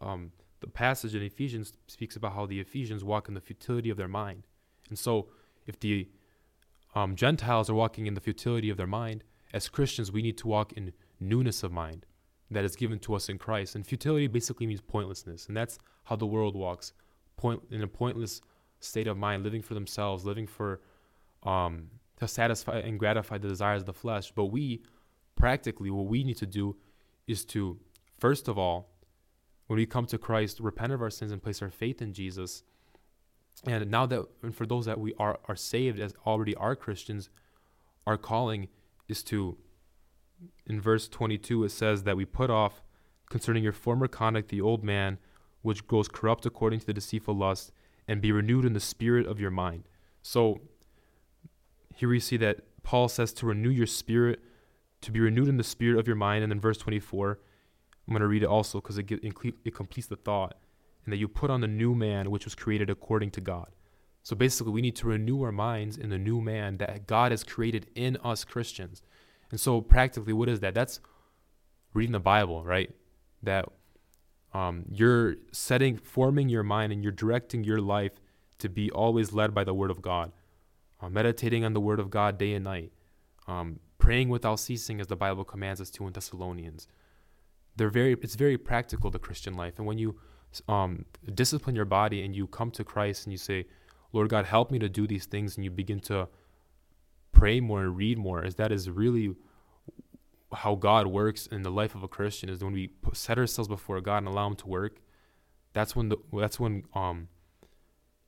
Um, 0.00 0.32
the 0.60 0.66
passage 0.66 1.14
in 1.14 1.22
Ephesians 1.22 1.72
speaks 1.86 2.16
about 2.16 2.34
how 2.34 2.46
the 2.46 2.60
Ephesians 2.60 3.02
walk 3.02 3.28
in 3.28 3.34
the 3.34 3.40
futility 3.40 3.88
of 3.90 3.96
their 3.96 4.08
mind. 4.08 4.42
And 4.88 4.98
so, 4.98 5.28
if 5.66 5.78
the 5.80 6.08
um, 6.94 7.16
Gentiles 7.16 7.70
are 7.70 7.74
walking 7.74 8.06
in 8.06 8.14
the 8.14 8.20
futility 8.20 8.68
of 8.68 8.76
their 8.76 8.86
mind, 8.86 9.24
as 9.52 9.68
Christians, 9.68 10.12
we 10.12 10.22
need 10.22 10.38
to 10.38 10.48
walk 10.48 10.72
in 10.72 10.92
newness 11.18 11.62
of 11.62 11.72
mind 11.72 12.06
that 12.50 12.64
is 12.64 12.76
given 12.76 12.98
to 12.98 13.14
us 13.14 13.28
in 13.28 13.38
Christ. 13.38 13.74
And 13.74 13.86
futility 13.86 14.26
basically 14.26 14.66
means 14.66 14.80
pointlessness. 14.80 15.46
And 15.46 15.56
that's 15.56 15.78
how 16.04 16.16
the 16.16 16.26
world 16.26 16.56
walks 16.56 16.92
point, 17.40 17.62
in 17.70 17.82
a 17.82 17.88
pointless 17.88 18.42
state 18.80 19.06
of 19.06 19.16
mind, 19.16 19.42
living 19.42 19.62
for 19.62 19.74
themselves, 19.74 20.24
living 20.24 20.46
for 20.46 20.80
um, 21.42 21.88
to 22.16 22.28
satisfy 22.28 22.78
and 22.78 22.98
gratify 22.98 23.38
the 23.38 23.48
desires 23.48 23.82
of 23.82 23.86
the 23.86 23.94
flesh. 23.94 24.30
But 24.30 24.46
we, 24.46 24.82
practically, 25.36 25.90
what 25.90 26.06
we 26.06 26.22
need 26.22 26.36
to 26.36 26.46
do 26.46 26.76
is 27.26 27.44
to, 27.46 27.78
first 28.18 28.46
of 28.46 28.58
all, 28.58 28.90
when 29.66 29.78
we 29.78 29.86
come 29.86 30.06
to 30.06 30.18
Christ, 30.18 30.60
repent 30.60 30.92
of 30.92 31.00
our 31.00 31.10
sins 31.10 31.32
and 31.32 31.42
place 31.42 31.62
our 31.62 31.70
faith 31.70 32.02
in 32.02 32.12
Jesus. 32.12 32.62
And 33.66 33.90
now 33.90 34.04
that, 34.06 34.26
and 34.42 34.54
for 34.54 34.66
those 34.66 34.84
that 34.86 34.98
we 34.98 35.14
are, 35.14 35.38
are 35.48 35.56
saved 35.56 35.98
as 35.98 36.14
already 36.26 36.54
are 36.56 36.76
Christians, 36.76 37.30
our 38.06 38.16
calling 38.16 38.68
is 39.08 39.22
to, 39.24 39.56
in 40.66 40.80
verse 40.80 41.08
22, 41.08 41.64
it 41.64 41.70
says 41.70 42.02
that 42.02 42.16
we 42.16 42.24
put 42.24 42.50
off 42.50 42.82
concerning 43.30 43.62
your 43.62 43.72
former 43.72 44.08
conduct 44.08 44.48
the 44.48 44.60
old 44.60 44.82
man, 44.84 45.18
which 45.62 45.86
grows 45.86 46.08
corrupt 46.08 46.46
according 46.46 46.80
to 46.80 46.86
the 46.86 46.94
deceitful 46.94 47.34
lust, 47.34 47.72
and 48.08 48.20
be 48.20 48.32
renewed 48.32 48.64
in 48.64 48.72
the 48.72 48.80
spirit 48.80 49.26
of 49.26 49.38
your 49.40 49.50
mind. 49.50 49.84
So 50.22 50.60
here 51.94 52.08
we 52.08 52.20
see 52.20 52.36
that 52.38 52.60
Paul 52.82 53.08
says 53.08 53.32
to 53.34 53.46
renew 53.46 53.70
your 53.70 53.86
spirit, 53.86 54.40
to 55.02 55.12
be 55.12 55.20
renewed 55.20 55.48
in 55.48 55.56
the 55.56 55.64
spirit 55.64 55.98
of 55.98 56.06
your 56.06 56.16
mind. 56.16 56.42
And 56.42 56.50
then 56.50 56.60
verse 56.60 56.78
24, 56.78 57.38
I'm 58.06 58.12
going 58.12 58.20
to 58.20 58.26
read 58.26 58.42
it 58.42 58.46
also 58.46 58.80
because 58.80 58.98
it, 58.98 59.10
it 59.10 59.74
completes 59.74 60.08
the 60.08 60.16
thought. 60.16 60.56
And 61.04 61.12
that 61.12 61.18
you 61.18 61.28
put 61.28 61.50
on 61.50 61.60
the 61.60 61.68
new 61.68 61.94
man 61.94 62.30
which 62.30 62.44
was 62.44 62.54
created 62.54 62.90
according 62.90 63.30
to 63.32 63.40
God. 63.40 63.68
So 64.22 64.36
basically, 64.36 64.72
we 64.72 64.82
need 64.82 64.96
to 64.96 65.06
renew 65.06 65.42
our 65.42 65.52
minds 65.52 65.96
in 65.96 66.10
the 66.10 66.18
new 66.18 66.40
man 66.40 66.76
that 66.76 67.06
God 67.06 67.30
has 67.30 67.42
created 67.42 67.86
in 67.94 68.18
us 68.22 68.44
Christians. 68.44 69.02
And 69.50 69.58
so, 69.58 69.80
practically, 69.80 70.34
what 70.34 70.48
is 70.48 70.60
that? 70.60 70.74
That's 70.74 71.00
reading 71.94 72.12
the 72.12 72.20
Bible, 72.20 72.62
right? 72.62 72.90
That 73.42 73.66
um, 74.52 74.84
you're 74.90 75.36
setting, 75.52 75.96
forming 75.96 76.48
your 76.48 76.62
mind, 76.62 76.92
and 76.92 77.02
you're 77.02 77.12
directing 77.12 77.64
your 77.64 77.80
life 77.80 78.20
to 78.58 78.68
be 78.68 78.90
always 78.90 79.32
led 79.32 79.54
by 79.54 79.64
the 79.64 79.74
Word 79.74 79.90
of 79.90 80.02
God, 80.02 80.32
uh, 81.00 81.08
meditating 81.08 81.64
on 81.64 81.72
the 81.72 81.80
Word 81.80 82.00
of 82.00 82.10
God 82.10 82.38
day 82.38 82.54
and 82.54 82.64
night, 82.64 82.92
um, 83.46 83.80
praying 83.98 84.28
without 84.28 84.60
ceasing, 84.60 85.00
as 85.00 85.06
the 85.06 85.16
Bible 85.16 85.44
commands 85.44 85.80
us 85.80 85.90
to 85.90 86.06
in 86.06 86.12
Thessalonians. 86.12 86.88
They're 87.76 87.90
very 87.90 88.12
it's 88.14 88.34
very 88.34 88.58
practical 88.58 89.10
the 89.10 89.18
christian 89.18 89.54
life. 89.54 89.78
And 89.78 89.86
when 89.86 89.96
you 89.96 90.16
um, 90.68 91.04
discipline 91.34 91.76
your 91.76 91.84
body 91.84 92.22
and 92.22 92.34
you 92.34 92.46
come 92.46 92.70
to 92.72 92.84
christ 92.84 93.24
and 93.24 93.32
you 93.32 93.38
say 93.38 93.66
lord 94.12 94.28
god 94.28 94.46
help 94.46 94.70
me 94.70 94.78
to 94.78 94.88
do 94.88 95.06
these 95.06 95.26
things 95.26 95.56
and 95.56 95.64
you 95.64 95.70
begin 95.70 96.00
to 96.00 96.28
pray 97.32 97.60
more 97.60 97.82
and 97.82 97.96
read 97.96 98.18
more 98.18 98.44
is 98.44 98.56
that 98.56 98.72
is 98.72 98.90
really 98.90 99.34
how 100.52 100.74
god 100.74 101.06
works 101.06 101.46
in 101.46 101.62
the 101.62 101.70
life 101.70 101.94
of 101.94 102.02
a 102.02 102.08
christian 102.08 102.48
is 102.48 102.62
when 102.62 102.72
we 102.72 102.90
set 103.12 103.38
ourselves 103.38 103.68
before 103.68 104.00
god 104.00 104.18
and 104.18 104.28
allow 104.28 104.46
him 104.46 104.56
to 104.56 104.66
work 104.66 105.00
that's 105.72 105.94
when 105.94 106.08
the 106.08 106.16
that's 106.32 106.58
when 106.58 106.84
um 106.94 107.28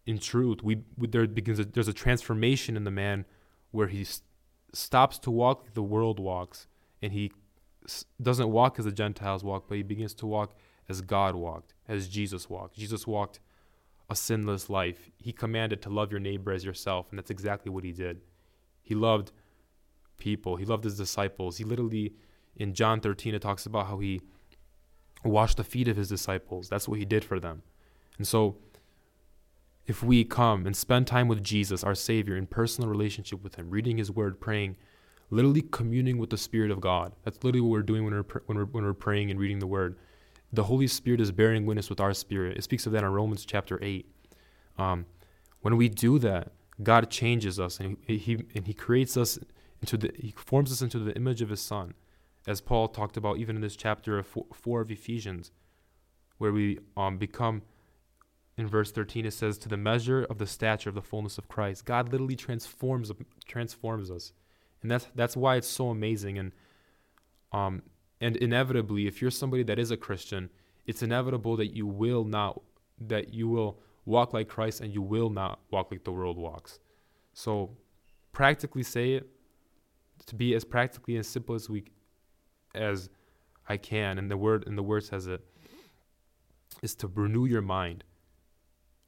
in 0.07 0.19
truth 0.19 0.63
we, 0.63 0.83
we 0.97 1.07
there 1.07 1.27
begins 1.27 1.59
a, 1.59 1.65
there's 1.65 1.89
a 1.89 1.93
transformation 1.93 2.77
in 2.77 2.85
the 2.85 2.91
man 2.91 3.25
where 3.71 3.89
he 3.89 4.05
st- 4.05 4.25
stops 4.73 5.19
to 5.19 5.31
walk 5.31 5.65
like 5.65 5.75
the 5.75 5.83
world 5.83 6.19
walks 6.19 6.67
and 7.01 7.13
he 7.13 7.33
doesn't 8.21 8.51
walk 8.51 8.79
as 8.79 8.85
the 8.85 8.93
Gentiles 8.93 9.45
walk, 9.45 9.65
but 9.69 9.77
he 9.77 9.83
begins 9.83 10.15
to 10.15 10.27
walk 10.27 10.55
as 10.89 11.01
God 11.01 11.35
walked, 11.35 11.75
as 11.89 12.09
Jesus 12.09 12.49
walked. 12.49 12.77
Jesus 12.77 13.07
walked 13.07 13.41
a 14.09 14.17
sinless 14.17 14.69
life. 14.69 15.11
He 15.19 15.33
commanded 15.33 15.83
to 15.83 15.91
love 15.91 16.11
your 16.11 16.21
neighbor 16.21 16.53
as 16.53 16.65
yourself, 16.65 17.07
and 17.11 17.19
that's 17.19 17.31
exactly 17.31 17.71
what 17.71 17.85
he 17.85 17.93
did. 17.93 18.21
He 18.83 18.95
loved 18.95 19.33
people, 20.23 20.55
he 20.55 20.65
loved 20.65 20.85
his 20.85 20.97
disciples. 20.97 21.57
He 21.57 21.65
literally, 21.65 22.13
in 22.55 22.75
John 22.75 23.01
13, 23.01 23.35
it 23.35 23.43
talks 23.43 23.67
about 23.67 23.89
how 23.89 23.99
he 23.99 24.21
washed 25.25 25.57
the 25.57 25.65
feet 25.65 25.89
of 25.89 25.97
his 25.97 26.09
disciples. 26.09 26.69
That's 26.69 26.87
what 26.87 27.01
he 27.01 27.05
did 27.05 27.25
for 27.25 27.41
them. 27.41 27.63
And 28.19 28.27
so, 28.27 28.57
if 29.85 30.01
we 30.01 30.23
come 30.23 30.65
and 30.65 30.77
spend 30.77 31.09
time 31.09 31.27
with 31.27 31.43
Jesus, 31.43 31.83
our 31.83 31.97
Savior, 31.97 32.37
in 32.37 32.47
personal 32.47 32.89
relationship 32.89 33.43
with 33.43 33.57
him, 33.57 33.69
reading 33.69 33.99
his 33.99 34.13
word, 34.13 34.41
praying, 34.41 34.77
literally 35.29 35.63
communing 35.63 36.19
with 36.19 36.31
the 36.31 36.37
Spirit 36.37 36.71
of 36.71 36.81
God. 36.81 37.15
That's 37.25 37.43
literally 37.43 37.63
what 37.63 37.73
we're 37.73 37.83
doing 37.83 38.05
when 38.05 38.15
we're, 38.15 38.41
when 38.47 38.59
we're, 38.59 38.67
when 38.67 38.85
we're 38.85 38.93
praying 38.93 39.33
and 39.33 39.41
reading 39.41 39.59
the 39.59 39.67
Word. 39.67 39.99
The 40.53 40.65
Holy 40.65 40.87
Spirit 40.87 41.21
is 41.21 41.33
bearing 41.33 41.67
witness 41.67 41.91
with 41.91 41.99
our 41.99 42.15
spirit. 42.15 42.57
It 42.57 42.63
speaks 42.63 42.87
of 42.87 42.93
that 42.93 43.03
in 43.03 43.11
Romans 43.11 43.45
chapter 43.45 43.79
8. 43.83 44.07
Um, 44.79 45.07
when 45.63 45.77
we 45.77 45.89
do 45.89 46.21
that, 46.21 46.53
God 46.81 47.11
changes 47.11 47.59
us 47.59 47.81
and 47.81 47.97
he, 48.07 48.19
he 48.19 48.45
and 48.55 48.67
he 48.67 48.75
creates 48.75 49.17
us 49.17 49.39
into 49.83 49.97
the 49.97 50.13
he 50.17 50.33
forms 50.37 50.73
us 50.73 50.81
into 50.81 50.99
the 50.99 51.15
image 51.15 51.43
of 51.43 51.51
his 51.51 51.61
son. 51.61 51.95
As 52.47 52.61
Paul 52.61 52.89
talked 52.89 53.17
about 53.17 53.37
even 53.39 53.57
in 53.57 53.63
this 53.63 53.77
chapter 53.77 54.19
of 54.19 54.27
4, 54.27 54.47
4 54.53 54.81
of 54.81 54.91
Ephesians 54.91 55.51
where 56.39 56.53
we 56.53 56.79
um 56.97 57.19
become 57.19 57.63
in 58.57 58.67
verse 58.67 58.91
13 58.93 59.27
it 59.27 59.33
says 59.33 59.59
to 59.59 59.69
the 59.69 59.77
measure 59.77 60.25
of 60.25 60.39
the 60.39 60.47
stature 60.47 60.89
of 60.89 60.95
the 60.95 61.03
fullness 61.03 61.37
of 61.37 61.49
Christ. 61.49 61.85
God 61.85 62.11
literally 62.11 62.37
transforms 62.37 63.13
transforms 63.47 64.11
us. 64.11 64.33
And 64.81 64.91
that's 64.91 65.07
that's 65.15 65.37
why 65.37 65.57
it's 65.57 65.69
so 65.69 65.91
amazing 65.91 66.39
and 66.39 66.53
um 67.53 67.83
and 68.21 68.37
inevitably 68.37 69.07
if 69.07 69.21
you're 69.21 69.31
somebody 69.33 69.65
that 69.65 69.79
is 69.79 69.91
a 69.91 69.97
Christian, 69.97 70.49
it's 70.87 71.03
inevitable 71.03 71.57
that 71.57 71.75
you 71.75 71.87
will 71.87 72.25
not 72.25 72.63
that 73.01 73.35
you 73.35 73.49
will 73.49 73.81
walk 74.05 74.33
like 74.33 74.49
Christ 74.49 74.81
and 74.81 74.93
you 74.93 75.03
will 75.03 75.31
not 75.31 75.61
walk 75.71 75.91
like 75.91 76.05
the 76.05 76.13
world 76.13 76.39
walks. 76.39 76.79
So 77.33 77.77
practically 78.33 78.83
say 78.83 79.15
it 79.15 79.29
to 80.27 80.35
be 80.35 80.55
as 80.55 80.65
practically 80.65 81.17
as 81.17 81.27
simple 81.27 81.55
as 81.55 81.69
we 81.69 81.85
as 82.75 83.09
I 83.69 83.77
can 83.77 84.19
and 84.19 84.31
the 84.31 84.37
word 84.37 84.67
and 84.67 84.77
the 84.77 84.83
word 84.83 85.05
says 85.05 85.27
it 85.27 85.45
is 86.83 86.95
to 86.97 87.07
renew 87.07 87.45
your 87.45 87.63
mind. 87.63 88.05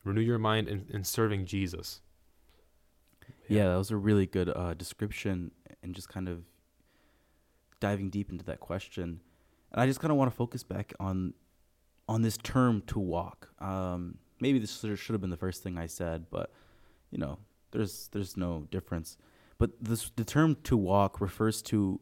Renew 0.05 0.21
your 0.21 0.39
mind 0.39 0.69
in, 0.69 0.87
in 0.91 1.03
serving 1.03 1.47
Jesus. 1.47 2.01
Yeah. 3.49 3.63
yeah, 3.63 3.69
that 3.71 3.77
was 3.77 3.91
a 3.91 3.97
really 3.97 4.27
good 4.27 4.51
uh, 4.55 4.75
description 4.75 5.51
and 5.83 5.95
just 5.95 6.09
kind 6.09 6.29
of 6.29 6.45
diving 7.81 8.11
deep 8.11 8.31
into 8.31 8.45
that 8.45 8.61
question. 8.61 9.21
And 9.73 9.81
I 9.81 9.87
just 9.87 10.01
kind 10.01 10.11
of 10.11 10.19
want 10.19 10.31
to 10.31 10.37
focus 10.37 10.63
back 10.63 10.93
on 11.01 11.35
on 12.07 12.23
this 12.23 12.37
term 12.37 12.83
to 12.87 12.99
walk. 12.99 13.49
Um, 13.61 14.19
maybe 14.41 14.59
this 14.59 14.79
should 14.79 15.13
have 15.13 15.21
been 15.21 15.31
the 15.31 15.37
first 15.37 15.63
thing 15.63 15.79
I 15.79 15.87
said, 15.87 16.27
but 16.31 16.53
you 17.11 17.19
know, 17.19 17.39
there's 17.71 18.09
there's 18.13 18.37
no 18.37 18.67
difference. 18.71 19.17
But 19.59 19.71
this 19.81 20.11
the 20.17 20.25
term 20.25 20.57
to 20.65 20.77
walk 20.77 21.21
refers 21.21 21.63
to 21.63 22.01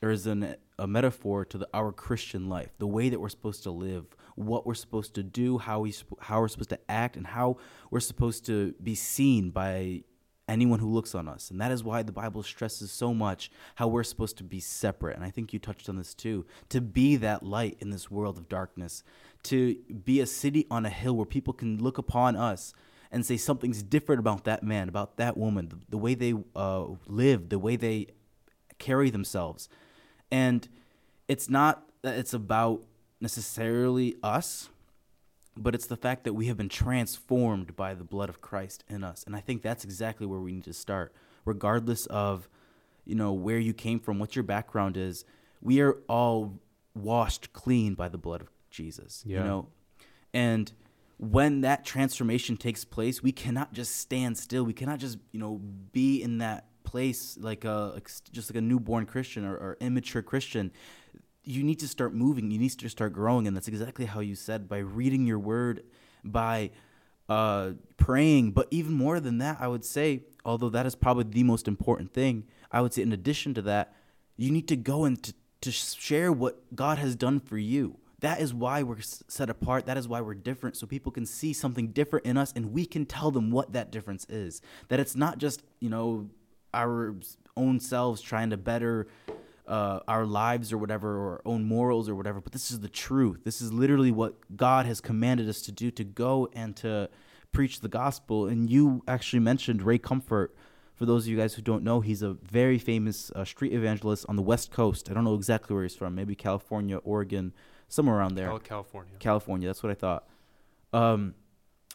there 0.00 0.10
is 0.10 0.26
an 0.26 0.56
a 0.78 0.86
metaphor 0.86 1.44
to 1.46 1.58
the, 1.58 1.68
our 1.72 1.90
Christian 1.90 2.48
life, 2.48 2.70
the 2.78 2.86
way 2.86 3.08
that 3.08 3.18
we're 3.18 3.30
supposed 3.30 3.62
to 3.62 3.70
live, 3.70 4.04
what 4.34 4.66
we're 4.66 4.74
supposed 4.74 5.14
to 5.14 5.22
do, 5.22 5.58
how 5.58 5.80
we 5.80 5.94
how 6.20 6.40
we're 6.40 6.48
supposed 6.48 6.70
to 6.70 6.90
act, 6.90 7.16
and 7.16 7.26
how 7.26 7.56
we're 7.90 8.00
supposed 8.00 8.44
to 8.46 8.74
be 8.82 8.94
seen 8.94 9.50
by 9.50 10.02
anyone 10.48 10.78
who 10.78 10.92
looks 10.92 11.14
on 11.14 11.28
us. 11.28 11.50
And 11.50 11.60
that 11.60 11.72
is 11.72 11.82
why 11.82 12.02
the 12.02 12.12
Bible 12.12 12.42
stresses 12.42 12.92
so 12.92 13.12
much 13.12 13.50
how 13.76 13.88
we're 13.88 14.04
supposed 14.04 14.36
to 14.38 14.44
be 14.44 14.60
separate. 14.60 15.16
And 15.16 15.24
I 15.24 15.30
think 15.30 15.52
you 15.52 15.58
touched 15.58 15.88
on 15.88 15.96
this 15.96 16.14
too 16.14 16.46
to 16.68 16.80
be 16.80 17.16
that 17.16 17.42
light 17.42 17.78
in 17.80 17.90
this 17.90 18.10
world 18.10 18.38
of 18.38 18.48
darkness, 18.48 19.02
to 19.44 19.76
be 20.04 20.20
a 20.20 20.26
city 20.26 20.66
on 20.70 20.86
a 20.86 20.90
hill 20.90 21.16
where 21.16 21.26
people 21.26 21.52
can 21.52 21.82
look 21.82 21.98
upon 21.98 22.36
us 22.36 22.74
and 23.10 23.24
say 23.24 23.36
something's 23.36 23.82
different 23.82 24.18
about 24.18 24.44
that 24.44 24.62
man, 24.62 24.88
about 24.88 25.16
that 25.16 25.36
woman, 25.36 25.68
the, 25.68 25.78
the 25.90 25.98
way 25.98 26.14
they 26.14 26.34
uh, 26.54 26.86
live, 27.06 27.48
the 27.48 27.58
way 27.58 27.76
they 27.76 28.08
carry 28.78 29.10
themselves. 29.10 29.68
And 30.30 30.68
it's 31.28 31.48
not 31.48 31.84
that 32.02 32.18
it's 32.18 32.34
about 32.34 32.82
necessarily 33.20 34.16
us, 34.22 34.68
but 35.56 35.74
it's 35.74 35.86
the 35.86 35.96
fact 35.96 36.24
that 36.24 36.34
we 36.34 36.46
have 36.46 36.56
been 36.56 36.68
transformed 36.68 37.74
by 37.76 37.94
the 37.94 38.04
blood 38.04 38.28
of 38.28 38.40
Christ 38.40 38.84
in 38.88 39.02
us. 39.02 39.24
And 39.26 39.34
I 39.34 39.40
think 39.40 39.62
that's 39.62 39.84
exactly 39.84 40.26
where 40.26 40.40
we 40.40 40.52
need 40.52 40.64
to 40.64 40.72
start, 40.72 41.14
regardless 41.44 42.06
of, 42.06 42.48
you 43.04 43.14
know, 43.14 43.32
where 43.32 43.58
you 43.58 43.72
came 43.72 43.98
from, 43.98 44.18
what 44.18 44.36
your 44.36 44.42
background 44.42 44.96
is. 44.96 45.24
We 45.62 45.80
are 45.80 45.96
all 46.08 46.60
washed 46.94 47.52
clean 47.52 47.94
by 47.94 48.08
the 48.08 48.18
blood 48.18 48.42
of 48.42 48.50
Jesus. 48.70 49.22
Yeah. 49.26 49.38
You 49.38 49.44
know? 49.44 49.68
And 50.34 50.72
when 51.18 51.62
that 51.62 51.84
transformation 51.84 52.56
takes 52.56 52.84
place, 52.84 53.22
we 53.22 53.32
cannot 53.32 53.72
just 53.72 53.96
stand 53.96 54.36
still. 54.36 54.64
We 54.64 54.74
cannot 54.74 54.98
just, 54.98 55.18
you 55.32 55.40
know, 55.40 55.60
be 55.92 56.22
in 56.22 56.38
that 56.38 56.66
place 56.84 57.36
like 57.40 57.64
a 57.64 58.00
just 58.32 58.50
like 58.50 58.58
a 58.58 58.60
newborn 58.60 59.06
Christian 59.06 59.44
or, 59.44 59.56
or 59.56 59.76
immature 59.80 60.22
Christian 60.22 60.70
you 61.46 61.62
need 61.62 61.78
to 61.78 61.88
start 61.88 62.12
moving. 62.12 62.50
You 62.50 62.58
need 62.58 62.70
to 62.70 62.88
start 62.88 63.12
growing, 63.12 63.46
and 63.46 63.56
that's 63.56 63.68
exactly 63.68 64.04
how 64.04 64.20
you 64.20 64.34
said 64.34 64.68
by 64.68 64.78
reading 64.78 65.26
your 65.26 65.38
word, 65.38 65.84
by 66.24 66.72
uh, 67.28 67.70
praying. 67.96 68.50
But 68.50 68.66
even 68.72 68.92
more 68.92 69.20
than 69.20 69.38
that, 69.38 69.58
I 69.60 69.68
would 69.68 69.84
say, 69.84 70.24
although 70.44 70.68
that 70.70 70.86
is 70.86 70.96
probably 70.96 71.24
the 71.24 71.44
most 71.44 71.68
important 71.68 72.12
thing, 72.12 72.44
I 72.72 72.80
would 72.80 72.92
say 72.92 73.02
in 73.02 73.12
addition 73.12 73.54
to 73.54 73.62
that, 73.62 73.94
you 74.36 74.50
need 74.50 74.66
to 74.68 74.76
go 74.76 75.04
and 75.04 75.22
to, 75.22 75.34
to 75.62 75.70
share 75.70 76.32
what 76.32 76.74
God 76.74 76.98
has 76.98 77.14
done 77.14 77.38
for 77.38 77.56
you. 77.56 77.98
That 78.20 78.40
is 78.40 78.54
why 78.54 78.82
we're 78.82 79.00
set 79.00 79.50
apart. 79.50 79.86
That 79.86 79.96
is 79.98 80.08
why 80.08 80.20
we're 80.20 80.34
different. 80.34 80.76
So 80.76 80.86
people 80.86 81.12
can 81.12 81.26
see 81.26 81.52
something 81.52 81.88
different 81.88 82.26
in 82.26 82.36
us, 82.36 82.52
and 82.56 82.72
we 82.72 82.86
can 82.86 83.04
tell 83.04 83.30
them 83.30 83.50
what 83.50 83.72
that 83.72 83.90
difference 83.90 84.26
is. 84.28 84.62
That 84.88 85.00
it's 85.00 85.14
not 85.14 85.38
just 85.38 85.62
you 85.80 85.90
know 85.90 86.30
our 86.72 87.14
own 87.56 87.80
selves 87.80 88.20
trying 88.20 88.50
to 88.50 88.56
better 88.56 89.06
uh, 89.66 90.00
our 90.06 90.24
lives 90.24 90.72
or 90.72 90.78
whatever, 90.78 91.16
or 91.16 91.30
our 91.32 91.42
own 91.44 91.64
morals 91.64 92.08
or 92.08 92.14
whatever, 92.14 92.40
but 92.40 92.52
this 92.52 92.70
is 92.70 92.80
the 92.80 92.88
truth. 92.88 93.44
This 93.44 93.60
is 93.60 93.72
literally 93.72 94.10
what 94.10 94.34
God 94.56 94.86
has 94.86 95.00
commanded 95.00 95.48
us 95.48 95.62
to 95.62 95.72
do 95.72 95.90
to 95.92 96.04
go 96.04 96.48
and 96.52 96.76
to 96.76 97.08
preach 97.52 97.80
the 97.80 97.88
gospel. 97.88 98.46
And 98.46 98.70
you 98.70 99.02
actually 99.08 99.40
mentioned 99.40 99.82
Ray 99.82 99.98
Comfort. 99.98 100.54
For 100.94 101.04
those 101.04 101.24
of 101.24 101.28
you 101.28 101.36
guys 101.36 101.54
who 101.54 101.62
don't 101.62 101.82
know, 101.82 102.00
he's 102.00 102.22
a 102.22 102.34
very 102.34 102.78
famous 102.78 103.30
uh, 103.34 103.44
street 103.44 103.72
evangelist 103.72 104.24
on 104.28 104.36
the 104.36 104.42
West 104.42 104.70
Coast. 104.70 105.10
I 105.10 105.14
don't 105.14 105.24
know 105.24 105.34
exactly 105.34 105.74
where 105.74 105.82
he's 105.82 105.94
from, 105.94 106.14
maybe 106.14 106.34
California, 106.34 106.98
Oregon, 106.98 107.52
somewhere 107.88 108.16
around 108.16 108.34
there. 108.34 108.56
California. 108.58 109.12
California, 109.18 109.68
that's 109.68 109.82
what 109.82 109.90
I 109.90 109.94
thought. 109.94 110.28
Um, 110.92 111.34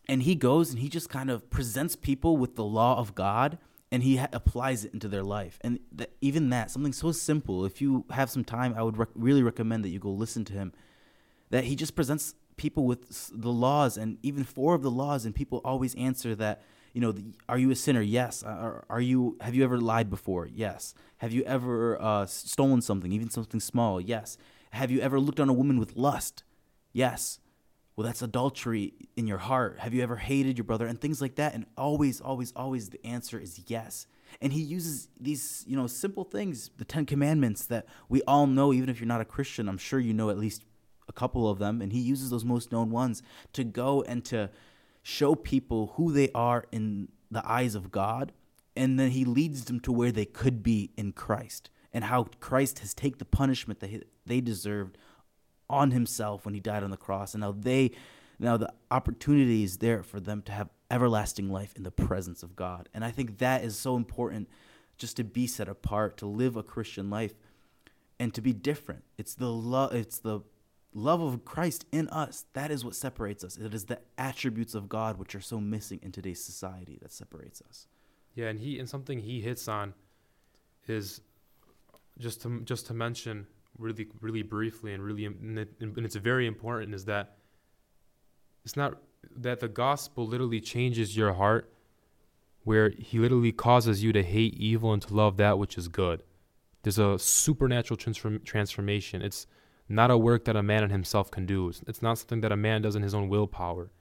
and 0.08 0.24
he 0.24 0.36
goes 0.36 0.72
and 0.72 0.80
he 0.80 0.90
just 0.90 1.10
kind 1.10 1.30
of 1.30 1.50
presents 1.50 1.96
people 1.96 2.38
with 2.38 2.56
the 2.56 2.64
law 2.64 2.98
of 2.98 3.16
God 3.16 3.58
and 3.92 4.04
he 4.04 4.18
ha- 4.18 4.30
applies 4.32 4.86
it 4.86 4.94
into 4.94 5.08
their 5.08 5.24
life. 5.24 5.60
And 5.62 5.80
th- 5.96 6.10
even 6.22 6.50
that, 6.50 6.72
something 6.72 6.94
so 6.94 7.12
simple. 7.12 7.66
If 7.66 7.82
you 7.82 8.06
have 8.12 8.30
some 8.30 8.44
time, 8.44 8.74
I 8.78 8.84
would 8.84 8.98
rec- 8.98 9.10
really 9.16 9.44
recommend 9.44 9.84
that 9.84 9.90
you 9.90 10.00
go 10.00 10.10
listen 10.10 10.46
to 10.46 10.54
him. 10.54 10.72
That 11.50 11.66
he 11.66 11.76
just 11.76 11.96
presents 11.96 12.36
people 12.56 12.86
with 12.86 13.32
the 13.34 13.52
laws 13.52 13.98
and 13.98 14.18
even 14.24 14.44
four 14.44 14.76
of 14.76 14.82
the 14.82 14.92
laws, 14.92 15.26
and 15.26 15.36
people 15.36 15.62
always 15.66 15.94
answer 15.96 16.36
that. 16.36 16.64
You 16.94 17.02
know, 17.02 17.12
the, 17.14 17.24
are 17.48 17.58
you 17.58 17.72
a 17.72 17.76
sinner? 17.76 18.02
Yes. 18.02 18.44
Are, 18.44 18.86
are, 18.90 19.00
you? 19.02 19.38
Have 19.40 19.56
you 19.56 19.64
ever 19.64 19.80
lied 19.80 20.10
before? 20.10 20.48
Yes. 20.48 20.94
Have 21.18 21.32
you 21.32 21.44
ever 21.44 22.02
uh, 22.02 22.26
stolen 22.26 22.82
something, 22.82 23.12
even 23.12 23.30
something 23.30 23.60
small? 23.62 24.02
Yes. 24.02 24.38
Have 24.72 24.92
you 24.92 25.00
ever 25.02 25.20
looked 25.20 25.40
on 25.40 25.50
a 25.50 25.54
woman 25.54 25.80
with 25.80 25.96
lust? 25.96 26.44
Yes 26.92 27.40
well, 27.96 28.06
that's 28.06 28.22
adultery 28.22 28.94
in 29.16 29.28
your 29.28 29.38
heart. 29.38 29.80
Have 29.80 29.94
you 29.94 30.02
ever 30.02 30.16
hated 30.16 30.58
your 30.58 30.64
brother? 30.64 30.88
And 30.88 31.00
things 31.00 31.22
like 31.22 31.36
that. 31.36 31.54
And 31.54 31.66
always, 31.78 32.22
always, 32.22 32.54
always 32.56 32.90
the 32.90 33.06
answer 33.06 33.38
is 33.38 33.62
yes. 33.68 34.08
And 34.42 34.54
he 34.54 34.62
uses 34.62 35.10
these, 35.20 35.64
you 35.68 35.76
know, 35.76 35.88
simple 35.88 36.24
things, 36.24 36.72
the 36.78 36.86
Ten 36.86 37.06
Commandments 37.06 37.66
that 37.66 37.86
we 38.08 38.22
all 38.24 38.48
know, 38.48 38.72
even 38.72 38.90
if 38.90 39.00
you're 39.00 39.08
not 39.08 39.22
a 39.22 39.26
Christian, 39.26 39.68
I'm 39.68 39.78
sure 39.78 40.00
you 40.00 40.14
know 40.14 40.30
at 40.30 40.38
least 40.38 40.64
a 41.10 41.14
couple 41.14 41.50
of 41.50 41.60
them. 41.60 41.82
And 41.82 41.92
he 41.92 42.00
uses 42.00 42.30
those 42.30 42.46
most 42.46 42.72
known 42.72 42.92
ones 42.92 43.22
to 43.54 43.66
go 43.66 44.04
and 44.04 44.24
to 44.26 44.50
show 45.04 45.36
people 45.36 45.94
who 45.96 46.14
they 46.14 46.30
are 46.34 46.66
in 46.72 47.10
the 47.30 47.48
eyes 47.48 47.76
of 47.76 47.92
God. 47.92 48.32
And 48.76 48.98
then 48.98 49.12
he 49.12 49.26
leads 49.26 49.66
them 49.66 49.82
to 49.82 49.92
where 49.92 50.14
they 50.14 50.26
could 50.26 50.64
be 50.64 50.92
in 50.96 51.12
Christ 51.12 51.70
and 51.94 52.06
how 52.06 52.24
Christ 52.40 52.80
has 52.80 52.94
taken 52.94 53.20
the 53.20 53.26
punishment 53.26 53.80
that 53.82 54.08
they 54.26 54.42
deserved 54.42 54.98
on 55.70 55.92
himself 55.92 56.46
when 56.46 56.54
he 56.54 56.60
died 56.60 56.84
on 56.84 56.92
the 56.92 56.98
cross 56.98 57.34
and 57.34 57.42
now 57.42 57.52
they 57.52 57.92
now 58.42 58.58
the 58.58 58.74
opportunity 58.90 59.64
is 59.64 59.78
there 59.78 60.02
for 60.02 60.20
them 60.20 60.42
to 60.44 60.52
have 60.52 60.70
everlasting 60.90 61.50
life 61.50 61.74
in 61.76 61.84
the 61.84 61.92
presence 61.92 62.44
of 62.44 62.56
God. 62.56 62.90
And 62.94 63.06
I 63.06 63.12
think 63.12 63.38
that 63.38 63.64
is 63.64 63.78
so 63.78 63.96
important 63.96 64.50
just 64.98 65.16
to 65.18 65.24
be 65.24 65.48
set 65.48 65.70
apart, 65.70 66.18
to 66.18 66.26
live 66.26 66.58
a 66.58 66.64
Christian 66.64 67.10
life 67.10 67.34
and 68.20 68.34
to 68.34 68.42
be 68.42 68.52
different. 68.52 69.04
It's 69.18 69.36
the 69.36 69.52
love 69.52 69.94
it's 69.94 70.20
the 70.20 70.42
love 70.94 71.22
of 71.22 71.46
Christ 71.46 71.86
in 71.92 72.10
us. 72.10 72.46
That 72.54 72.72
is 72.72 72.84
what 72.84 72.96
separates 72.96 73.44
us. 73.44 73.58
It 73.58 73.74
is 73.74 73.86
the 73.86 74.00
attributes 74.18 74.76
of 74.76 74.90
God 74.90 75.18
which 75.18 75.36
are 75.36 75.42
so 75.42 75.60
missing 75.60 76.00
in 76.02 76.12
today's 76.12 76.44
society 76.44 76.98
that 77.02 77.14
separates 77.14 77.62
us. 77.62 77.88
Yeah, 78.36 78.48
and 78.48 78.60
he 78.60 78.80
and 78.80 78.90
something 78.90 79.20
he 79.20 79.40
hits 79.40 79.68
on 79.68 79.94
is 80.88 81.22
just 82.18 82.42
to 82.42 82.62
just 82.62 82.88
to 82.88 82.94
mention 82.94 83.48
really 83.78 84.08
really 84.20 84.44
briefly 84.44 84.94
and 84.94 85.04
really 85.04 85.26
and, 85.26 85.58
it, 85.58 85.74
and 85.80 85.98
it's 86.06 86.16
very 86.16 86.46
important 86.46 86.94
is 86.94 87.06
that 87.06 87.38
it's 88.64 88.76
not 88.76 88.96
that 89.36 89.60
the 89.60 89.68
gospel 89.68 90.28
literally 90.28 90.60
changes 90.60 91.16
your 91.16 91.34
heart 91.34 91.72
where 92.64 92.90
he 92.90 93.20
literally 93.20 93.52
causes 93.52 94.04
you 94.04 94.14
to 94.14 94.24
hate 94.24 94.54
evil 94.56 94.94
and 94.94 95.02
to 95.02 95.14
love 95.14 95.38
that 95.38 95.58
which 95.58 95.78
is 95.78 95.88
good. 95.88 96.24
There's 96.84 97.00
a 97.00 97.18
supernatural 97.18 97.98
transform, 97.98 98.40
transformation. 98.44 99.22
It's 99.22 99.48
not 99.90 100.12
a 100.12 100.18
work 100.18 100.46
that 100.46 100.56
a 100.56 100.64
man 100.64 100.84
in 100.84 100.90
himself 100.90 101.32
can 101.32 101.46
do. 101.46 101.70
It's, 101.70 101.84
it's 101.88 102.02
not 102.02 102.18
something 102.18 102.42
that 102.42 102.52
a 102.52 102.58
man 102.58 102.82
does 102.82 102.96
in 102.96 103.04
his 103.04 103.14
own 103.14 103.30
willpower. 103.30 103.92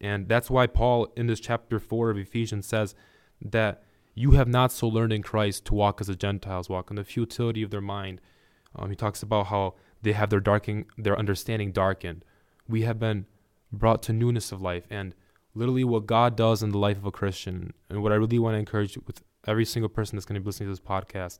And 0.00 0.28
that's 0.28 0.50
why 0.50 0.66
paul 0.66 1.12
in 1.16 1.26
this 1.26 1.40
chapter 1.40 1.78
4 1.78 2.10
of 2.10 2.18
ephesians 2.18 2.66
says 2.66 2.94
that 3.40 3.84
you 4.14 4.32
have 4.32 4.48
not 4.48 4.72
so 4.72 4.86
learned 4.86 5.12
in 5.12 5.22
christ 5.22 5.64
to 5.64 5.74
walk 5.74 6.00
as 6.00 6.06
the 6.06 6.16
gentiles 6.16 6.68
walk 6.68 6.90
in 6.90 6.96
the 6.96 7.04
futility 7.04 7.62
of 7.62 7.70
their 7.70 7.80
mind 7.80 8.20
um, 8.76 8.90
he 8.90 8.96
talks 8.96 9.22
about 9.22 9.46
how 9.46 9.74
they 10.02 10.12
have 10.12 10.30
their 10.30 10.40
darking, 10.40 10.86
their 10.96 11.18
understanding 11.18 11.72
darkened. 11.72 12.24
We 12.68 12.82
have 12.82 12.98
been 12.98 13.26
brought 13.72 14.02
to 14.04 14.12
newness 14.12 14.52
of 14.52 14.62
life, 14.62 14.84
and 14.90 15.14
literally 15.54 15.84
what 15.84 16.06
God 16.06 16.36
does 16.36 16.62
in 16.62 16.70
the 16.70 16.78
life 16.78 16.96
of 16.96 17.06
a 17.06 17.10
Christian, 17.10 17.72
and 17.88 18.02
what 18.02 18.12
I 18.12 18.16
really 18.16 18.38
want 18.38 18.54
to 18.54 18.58
encourage 18.58 18.98
with 19.06 19.22
every 19.46 19.64
single 19.64 19.88
person 19.88 20.16
that's 20.16 20.26
going 20.26 20.34
to 20.34 20.40
be 20.40 20.46
listening 20.46 20.68
to 20.68 20.72
this 20.72 20.80
podcast, 20.80 21.38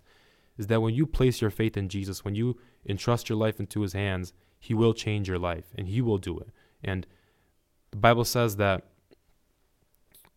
is 0.56 0.68
that 0.68 0.80
when 0.80 0.94
you 0.94 1.06
place 1.06 1.40
your 1.40 1.50
faith 1.50 1.76
in 1.76 1.88
Jesus, 1.88 2.24
when 2.24 2.34
you 2.34 2.58
entrust 2.86 3.28
your 3.28 3.38
life 3.38 3.60
into 3.60 3.82
His 3.82 3.92
hands, 3.92 4.32
He 4.58 4.74
will 4.74 4.94
change 4.94 5.28
your 5.28 5.38
life, 5.38 5.66
and 5.76 5.88
He 5.88 6.00
will 6.00 6.18
do 6.18 6.38
it. 6.38 6.48
And 6.82 7.06
the 7.90 7.98
Bible 7.98 8.24
says 8.24 8.56
that 8.56 8.84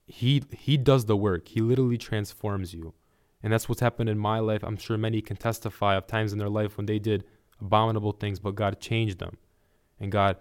He 0.07 0.41
He 0.51 0.77
does 0.77 1.05
the 1.05 1.17
work. 1.17 1.49
He 1.49 1.61
literally 1.61 1.97
transforms 1.97 2.73
you, 2.73 2.93
and 3.43 3.51
that's 3.51 3.67
what's 3.67 3.81
happened 3.81 4.09
in 4.09 4.17
my 4.17 4.39
life. 4.39 4.63
I'm 4.63 4.77
sure 4.77 4.97
many 4.97 5.21
can 5.21 5.37
testify 5.37 5.95
of 5.95 6.07
times 6.07 6.31
in 6.33 6.39
their 6.39 6.49
life 6.49 6.77
when 6.77 6.85
they 6.85 6.97
did 6.97 7.25
abominable 7.61 8.13
things, 8.13 8.39
but 8.39 8.55
God 8.55 8.79
changed 8.79 9.19
them, 9.19 9.37
and 9.99 10.11
God 10.11 10.37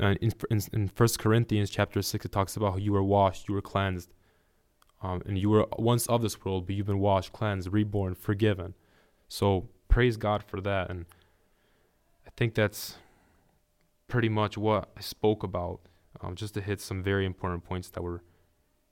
uh, 0.00 0.14
in, 0.20 0.32
in, 0.50 0.60
in 0.72 0.88
First 0.88 1.18
Corinthians 1.18 1.70
chapter 1.70 2.02
six, 2.02 2.24
it 2.24 2.32
talks 2.32 2.56
about 2.56 2.72
how 2.72 2.78
you 2.78 2.92
were 2.92 3.02
washed, 3.02 3.48
you 3.48 3.54
were 3.54 3.62
cleansed, 3.62 4.12
um, 5.02 5.22
and 5.26 5.38
you 5.38 5.50
were 5.50 5.66
once 5.78 6.06
of 6.06 6.22
this 6.22 6.44
world, 6.44 6.66
but 6.66 6.74
you've 6.74 6.86
been 6.86 6.98
washed, 6.98 7.32
cleansed, 7.32 7.72
reborn, 7.72 8.14
forgiven. 8.14 8.74
So 9.28 9.68
praise 9.88 10.16
God 10.16 10.42
for 10.42 10.60
that, 10.62 10.90
and 10.90 11.04
I 12.26 12.30
think 12.36 12.54
that's 12.54 12.96
pretty 14.08 14.28
much 14.28 14.58
what 14.58 14.90
I 14.96 15.00
spoke 15.00 15.44
about, 15.44 15.80
um, 16.20 16.34
just 16.34 16.54
to 16.54 16.60
hit 16.60 16.80
some 16.80 17.02
very 17.02 17.24
important 17.24 17.62
points 17.64 17.90
that 17.90 18.02
were 18.02 18.22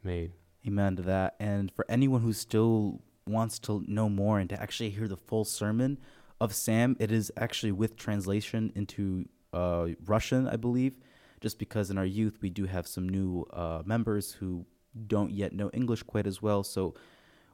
made. 0.02 0.32
Amen 0.66 0.96
to 0.96 1.02
that. 1.02 1.36
And 1.40 1.70
for 1.72 1.84
anyone 1.88 2.22
who 2.22 2.32
still 2.32 3.02
wants 3.26 3.58
to 3.60 3.84
know 3.86 4.08
more 4.08 4.38
and 4.38 4.48
to 4.50 4.60
actually 4.60 4.90
hear 4.90 5.08
the 5.08 5.16
full 5.16 5.44
sermon 5.44 5.98
of 6.40 6.54
Sam, 6.54 6.96
it 6.98 7.12
is 7.12 7.30
actually 7.36 7.72
with 7.72 7.96
translation 7.96 8.72
into 8.74 9.28
uh, 9.52 9.88
Russian, 10.04 10.48
I 10.48 10.56
believe, 10.56 10.94
just 11.40 11.58
because 11.58 11.90
in 11.90 11.98
our 11.98 12.04
youth 12.04 12.38
we 12.40 12.50
do 12.50 12.66
have 12.66 12.86
some 12.86 13.08
new 13.08 13.46
uh, 13.52 13.82
members 13.84 14.32
who 14.32 14.66
don't 15.06 15.30
yet 15.30 15.52
know 15.52 15.70
English 15.72 16.02
quite 16.02 16.26
as 16.26 16.42
well. 16.42 16.62
So 16.62 16.94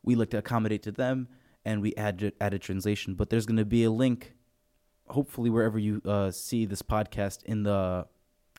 we 0.03 0.15
look 0.15 0.31
to 0.31 0.39
accommodate 0.39 0.83
to 0.85 0.93
them 0.93 1.29
and 1.65 1.81
we 1.81 1.95
add 1.97 2.33
added 2.41 2.63
translation. 2.63 3.15
But 3.15 3.31
there's 3.31 3.47
going 3.47 3.57
to 3.57 3.65
be 3.65 3.85
a 3.85 3.91
link, 3.91 4.35
hopefully 5.09 5.51
wherever 5.51 5.79
you 5.79 6.03
uh, 6.05 6.31
see 6.31 6.67
this 6.67 6.83
podcast 6.83 7.43
in 7.45 7.63
the 7.63 8.07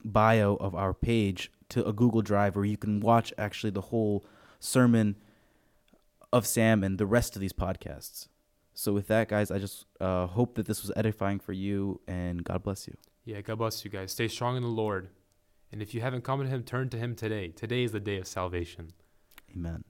bio 0.04 0.56
of 0.56 0.76
our 0.76 0.94
page 0.94 1.52
to 1.70 1.86
a 1.86 1.94
Google 1.94 2.22
Drive 2.22 2.56
where 2.56 2.66
you 2.66 2.78
can 2.78 3.00
watch 3.00 3.34
actually 3.38 3.72
the 3.72 3.82
whole 3.82 4.26
sermon 4.60 5.16
of 6.32 6.46
Sam 6.46 6.84
and 6.84 6.98
the 6.98 7.06
rest 7.06 7.36
of 7.36 7.40
these 7.40 7.54
podcasts. 7.54 8.28
So 8.74 8.92
with 8.92 9.08
that, 9.08 9.30
guys, 9.30 9.52
I 9.52 9.58
just 9.58 9.86
uh, 10.02 10.28
hope 10.28 10.56
that 10.56 10.66
this 10.66 10.82
was 10.82 10.92
edifying 10.96 11.40
for 11.40 11.54
you, 11.54 12.02
and 12.08 12.44
God 12.44 12.62
bless 12.64 12.88
you. 12.88 12.96
Yeah, 13.24 13.42
God 13.42 13.58
bless 13.58 13.86
you 13.86 13.90
guys. 13.90 14.12
Stay 14.12 14.28
strong 14.28 14.58
in 14.58 14.64
the 14.64 14.70
Lord. 14.70 15.10
And 15.72 15.82
if 15.82 15.94
you 15.94 16.02
haven't 16.02 16.24
come 16.24 16.42
to 16.42 16.48
Him, 16.48 16.64
turn 16.64 16.90
to 16.90 16.98
Him 16.98 17.16
today. 17.16 17.50
Today 17.50 17.84
is 17.84 17.92
the 17.92 18.00
day 18.00 18.18
of 18.18 18.28
salvation. 18.28 18.92
Amen. 19.56 19.84